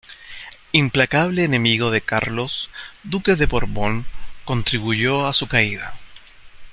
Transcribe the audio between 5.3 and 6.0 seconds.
su caída.